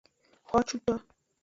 Xocuto. 0.49 0.93